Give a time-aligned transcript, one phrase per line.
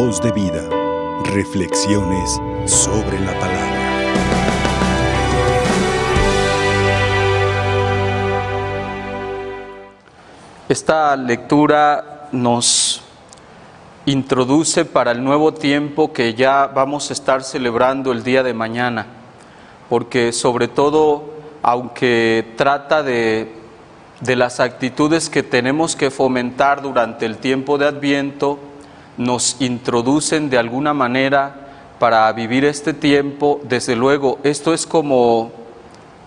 [0.00, 0.62] Voz de vida.
[1.24, 3.80] Reflexiones sobre la palabra.
[10.68, 13.02] Esta lectura nos
[14.06, 19.04] introduce para el nuevo tiempo que ya vamos a estar celebrando el día de mañana,
[19.88, 21.24] porque sobre todo,
[21.60, 23.52] aunque trata de,
[24.20, 28.60] de las actitudes que tenemos que fomentar durante el tiempo de Adviento,
[29.18, 31.68] nos introducen de alguna manera
[31.98, 33.60] para vivir este tiempo.
[33.64, 35.52] Desde luego, esto es como,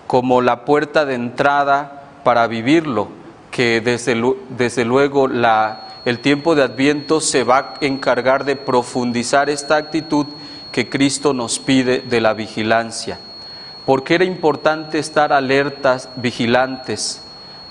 [0.06, 3.08] como la puerta de entrada para vivirlo,
[3.50, 9.50] que desde, desde luego la, el tiempo de Adviento se va a encargar de profundizar
[9.50, 10.28] esta actitud
[10.72, 13.20] que Cristo nos pide de la vigilancia.
[13.86, 17.24] porque era importante estar alertas, vigilantes?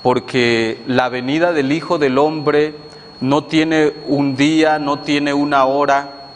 [0.02, 2.74] Porque la venida del Hijo del Hombre
[3.20, 6.30] no tiene un día, no tiene una hora.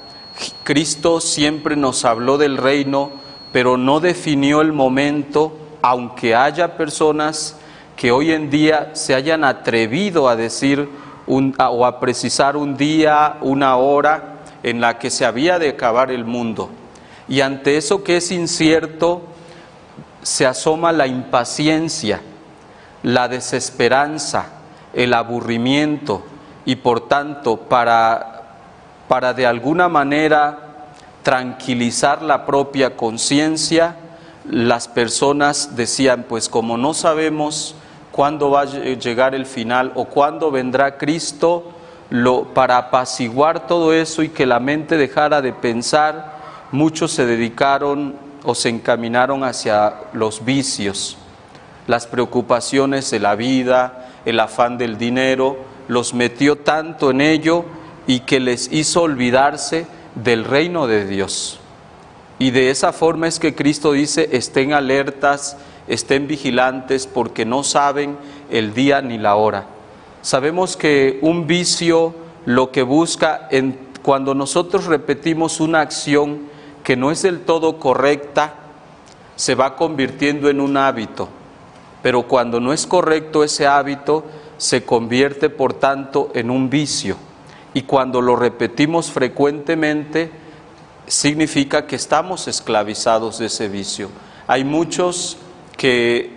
[0.63, 3.11] Cristo siempre nos habló del reino,
[3.53, 7.57] pero no definió el momento, aunque haya personas
[7.97, 10.89] que hoy en día se hayan atrevido a decir
[11.27, 16.11] un, o a precisar un día, una hora en la que se había de acabar
[16.11, 16.71] el mundo.
[17.29, 19.23] Y ante eso que es incierto,
[20.23, 22.21] se asoma la impaciencia,
[23.03, 24.47] la desesperanza,
[24.93, 26.25] el aburrimiento,
[26.65, 28.43] y por tanto para,
[29.09, 30.59] para de alguna manera
[31.23, 33.97] tranquilizar la propia conciencia,
[34.49, 37.75] las personas decían, pues como no sabemos
[38.13, 41.73] cuándo va a llegar el final o cuándo vendrá Cristo,
[42.11, 46.35] lo, para apaciguar todo eso y que la mente dejara de pensar,
[46.71, 51.17] muchos se dedicaron o se encaminaron hacia los vicios,
[51.87, 55.57] las preocupaciones de la vida, el afán del dinero,
[55.89, 57.65] los metió tanto en ello
[58.07, 61.59] y que les hizo olvidarse del reino de Dios.
[62.39, 65.57] Y de esa forma es que Cristo dice, estén alertas,
[65.87, 68.17] estén vigilantes, porque no saben
[68.51, 69.67] el día ni la hora.
[70.23, 72.15] Sabemos que un vicio
[72.45, 76.41] lo que busca en, cuando nosotros repetimos una acción
[76.83, 78.55] que no es del todo correcta,
[79.37, 81.29] se va convirtiendo en un hábito.
[82.03, 84.25] Pero cuando no es correcto ese hábito,
[84.59, 87.17] se convierte por tanto en un vicio
[87.75, 90.31] y cuando lo repetimos frecuentemente
[91.07, 94.09] significa que estamos esclavizados de ese vicio.
[94.47, 95.37] Hay muchos
[95.77, 96.33] que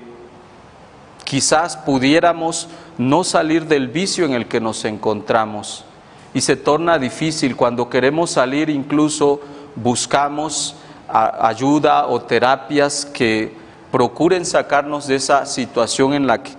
[1.24, 2.68] quizás pudiéramos
[2.98, 5.86] no salir del vicio en el que nos encontramos
[6.34, 9.42] y se torna difícil cuando queremos salir incluso
[9.76, 10.76] buscamos
[11.08, 13.54] ayuda o terapias que
[13.92, 16.52] procuren sacarnos de esa situación en la que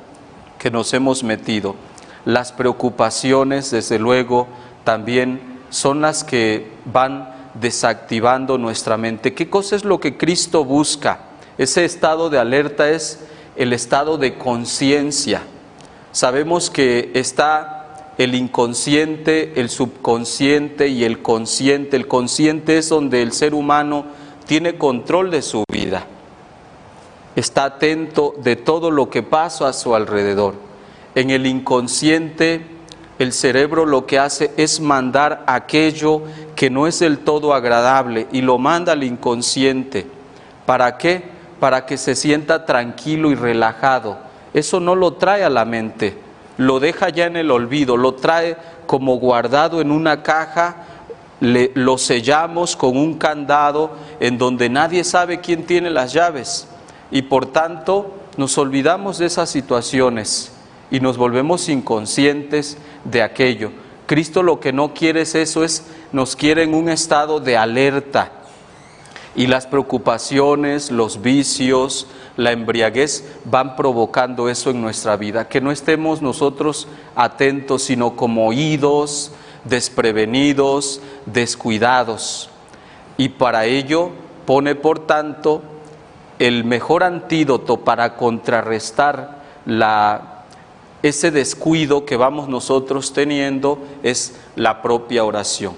[0.59, 1.77] que nos hemos metido.
[2.25, 4.49] Las preocupaciones, desde luego,
[4.85, 9.35] también son las que van desactivando nuestra mente.
[9.35, 11.21] ¿Qué cosa es lo que Cristo busca?
[11.57, 13.21] Ese estado de alerta es
[13.57, 15.43] el estado de conciencia.
[16.13, 21.97] Sabemos que está el inconsciente, el subconsciente y el consciente.
[21.97, 24.07] El consciente es donde el ser humano
[24.47, 26.07] tiene control de su vida
[27.39, 30.55] está atento de todo lo que pasa a su alrededor.
[31.15, 32.67] En el inconsciente,
[33.21, 36.23] el cerebro lo que hace es mandar aquello
[36.57, 40.07] que no es del todo agradable y lo manda al inconsciente.
[40.67, 41.23] ¿Para qué?
[41.61, 44.19] Para que se sienta tranquilo y relajado.
[44.53, 46.19] Eso no lo trae a la mente,
[46.57, 48.57] lo deja ya en el olvido, lo trae
[48.87, 50.85] como guardado en una caja,
[51.41, 56.67] le, lo sellamos con un candado en donde nadie sabe quién tiene las llaves
[57.11, 60.53] y por tanto nos olvidamos de esas situaciones
[60.91, 63.71] y nos volvemos inconscientes de aquello.
[64.07, 68.33] Cristo lo que no quiere es eso, es nos quiere en un estado de alerta.
[69.37, 75.71] Y las preocupaciones, los vicios, la embriaguez van provocando eso en nuestra vida, que no
[75.71, 79.33] estemos nosotros atentos, sino como oídos,
[79.65, 82.49] desprevenidos, descuidados.
[83.17, 84.11] Y para ello
[84.47, 85.63] pone, por tanto,
[86.39, 89.39] el mejor antídoto para contrarrestar
[91.03, 95.75] ese descuido que vamos nosotros teniendo es la propia oración.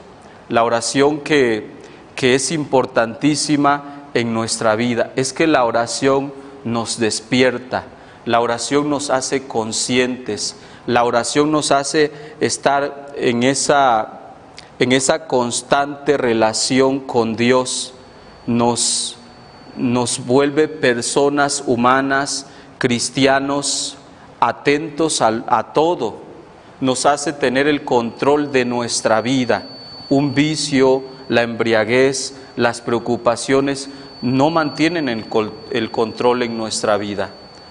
[0.48, 1.70] La oración que,
[2.14, 5.12] que es importantísima en nuestra vida.
[5.16, 6.32] Es que la oración
[6.64, 7.84] nos despierta,
[8.24, 14.34] la oración nos hace conscientes, la oración nos hace estar en esa,
[14.78, 17.94] en esa constante relación con Dios,
[18.46, 19.19] nos
[19.76, 22.46] nos vuelve personas humanas,
[22.78, 23.96] cristianos,
[24.40, 26.16] atentos a, todo,
[26.80, 29.64] nos hace tener el control de nuestra vida.
[30.08, 33.90] Un vicio, la embriaguez, las preocupaciones
[34.22, 37.30] no mantienen el control en nuestra vida,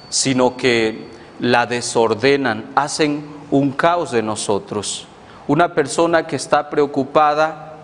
[0.10, 1.07] sino que
[1.40, 5.07] la desordenan, hacen un caos de nosotros.
[5.48, 7.78] Una persona que está preocupada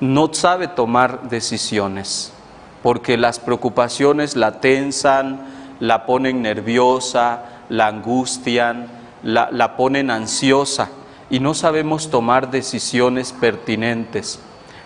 [0.00, 2.32] no sabe tomar decisiones,
[2.82, 5.40] porque las preocupaciones la tensan,
[5.80, 8.88] la ponen nerviosa, la angustian,
[9.22, 10.90] la, la ponen ansiosa
[11.30, 14.40] y no sabemos tomar decisiones pertinentes.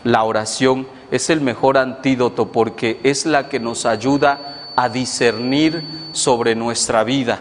[0.04, 5.82] La oración es el mejor antídoto porque es la que nos ayuda a discernir
[6.12, 7.40] sobre nuestra vida.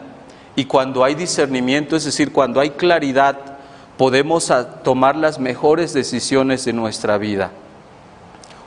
[0.56, 3.38] Y cuando hay discernimiento, es decir, cuando hay claridad,
[3.98, 4.52] podemos
[4.84, 7.52] tomar las mejores decisiones de nuestra vida.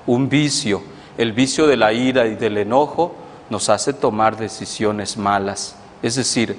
[0.06, 0.82] Un vicio,
[1.18, 3.14] el vicio de la ira y del enojo,
[3.50, 5.76] nos hace tomar decisiones malas.
[6.00, 6.56] Es decir,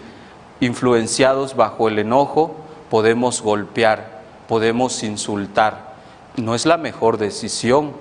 [0.59, 2.55] influenciados bajo el enojo,
[2.89, 5.93] podemos golpear, podemos insultar.
[6.35, 7.93] No es la mejor decisión.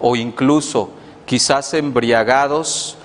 [0.00, 0.90] O incluso,
[1.26, 2.96] quizás embriagados,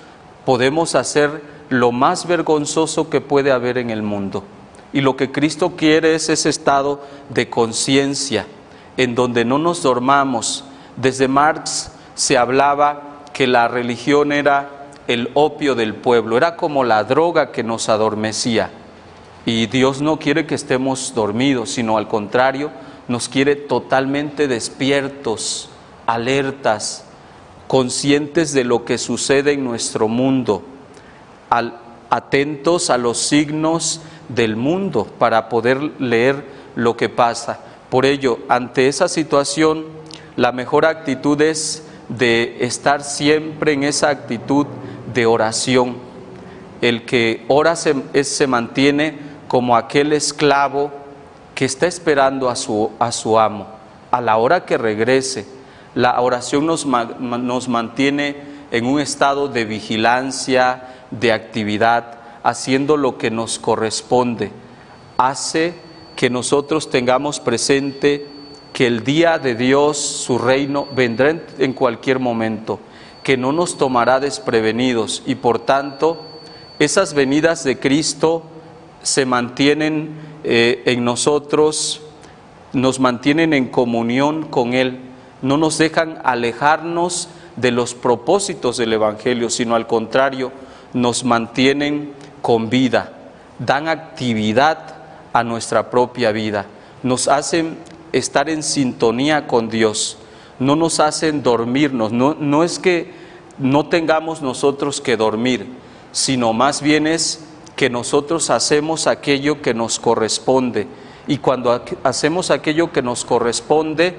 [0.44, 4.44] podemos hacer lo más vergonzoso que puede haber en el mundo.
[4.92, 8.46] Y lo que Cristo quiere es ese estado de conciencia
[8.96, 10.64] en donde no nos dormamos.
[10.96, 11.90] Desde Marx
[12.22, 17.64] se hablaba que la religión era el opio del pueblo, era como la droga que
[17.64, 18.70] nos adormecía.
[19.44, 22.70] Y Dios no quiere que estemos dormidos, sino al contrario,
[23.08, 25.68] nos quiere totalmente despiertos,
[26.06, 27.04] alertas,
[27.66, 30.62] conscientes de lo que sucede en nuestro mundo
[32.08, 36.44] atentos a los signos del mundo para poder leer
[36.76, 37.58] lo que pasa.
[37.90, 39.86] Por ello, ante esa situación,
[40.36, 41.88] la mejor actitud es
[42.18, 44.66] de estar siempre en esa actitud
[45.12, 45.96] de oración.
[46.80, 49.18] El que ora se, se mantiene
[49.48, 50.90] como aquel esclavo
[51.54, 53.66] que está esperando a su, a su amo,
[54.10, 55.46] a la hora que regrese.
[55.94, 58.36] La oración nos, nos mantiene
[58.70, 64.50] en un estado de vigilancia, de actividad, haciendo lo que nos corresponde.
[65.18, 65.74] Hace
[66.16, 68.26] que nosotros tengamos presente
[68.72, 72.80] que el día de Dios, su reino, vendrá en cualquier momento,
[73.22, 76.20] que no nos tomará desprevenidos y por tanto
[76.78, 78.42] esas venidas de Cristo
[79.02, 80.10] se mantienen
[80.44, 82.00] eh, en nosotros,
[82.72, 85.00] nos mantienen en comunión con Él,
[85.42, 90.50] no nos dejan alejarnos de los propósitos del Evangelio, sino al contrario,
[90.92, 93.12] nos mantienen con vida,
[93.58, 94.96] dan actividad
[95.32, 96.66] a nuestra propia vida,
[97.02, 97.76] nos hacen
[98.12, 100.18] estar en sintonía con Dios,
[100.58, 103.12] no nos hacen dormirnos, no, no es que
[103.58, 105.66] no tengamos nosotros que dormir,
[106.12, 107.44] sino más bien es
[107.76, 110.86] que nosotros hacemos aquello que nos corresponde.
[111.26, 114.16] Y cuando hacemos aquello que nos corresponde,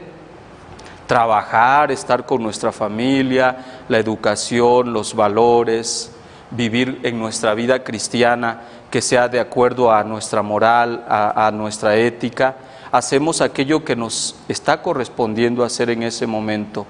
[1.08, 6.12] trabajar, estar con nuestra familia, la educación, los valores,
[6.52, 12.56] vivir en nuestra vida cristiana que sea de acuerdo a nuestra moral, a, nuestra ética.
[12.94, 16.86] Hacemos aquello que nos está correspondiendo hacer en ese momento.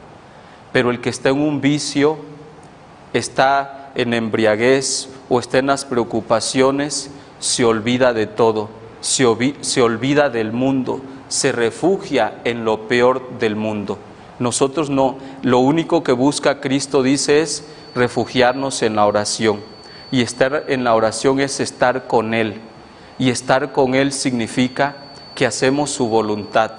[0.74, 2.18] Pero el que está en un vicio,
[3.14, 7.10] está en embriaguez o está en las preocupaciones,
[7.40, 8.70] se olvida de todo,
[9.00, 13.98] se, se olvida del mundo, se refugia en lo peor del mundo.
[14.39, 19.62] Nosotros no, lo único que busca Cristo dice es refugiarnos en la oración.
[20.12, 22.60] Y estar en la oración es estar con Él.
[23.18, 24.98] Y estar con Él significa
[25.36, 26.72] que hacemos su voluntad,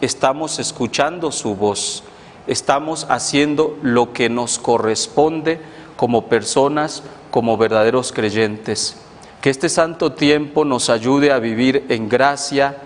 [0.00, 2.02] estamos escuchando su voz,
[2.46, 5.60] estamos haciendo lo que nos corresponde
[5.96, 8.96] como personas, como verdaderos creyentes.
[9.40, 12.76] Que este santo tiempo nos ayude a vivir en gracia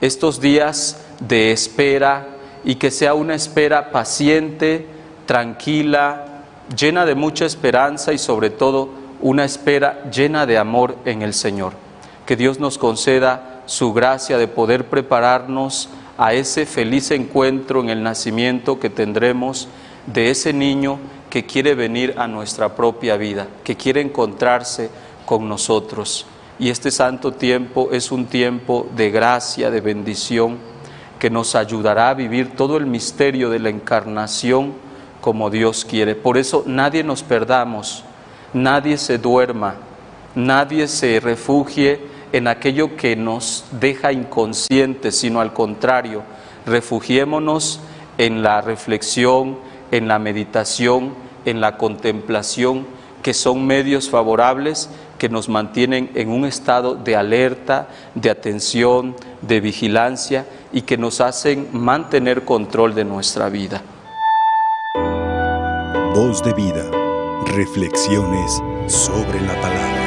[0.00, 2.28] estos días de espera
[2.64, 4.86] y que sea una espera paciente,
[5.24, 6.42] tranquila,
[6.76, 8.90] llena de mucha esperanza y sobre todo
[9.20, 11.72] una espera llena de amor en el Señor.
[12.26, 18.02] Que Dios nos conceda su gracia de poder prepararnos a ese feliz encuentro en el
[18.02, 19.68] nacimiento que tendremos
[20.06, 24.88] de ese niño que quiere venir a nuestra propia vida, que quiere encontrarse
[25.26, 26.26] con nosotros.
[26.58, 30.56] Y este santo tiempo es un tiempo de gracia, de bendición,
[31.18, 34.74] que nos ayudará a vivir todo el misterio de la encarnación
[35.20, 36.14] como Dios quiere.
[36.14, 38.04] Por eso nadie nos perdamos,
[38.52, 39.74] nadie se duerma,
[40.34, 46.22] nadie se refugie en aquello que nos deja inconscientes, sino al contrario,
[46.66, 47.80] refugiémonos
[48.18, 49.58] en la reflexión,
[49.90, 51.14] en la meditación,
[51.44, 52.86] en la contemplación,
[53.22, 59.60] que son medios favorables que nos mantienen en un estado de alerta, de atención, de
[59.60, 63.82] vigilancia y que nos hacen mantener control de nuestra vida.
[66.14, 66.90] Voz de vida.
[67.46, 70.05] Reflexiones sobre la palabra.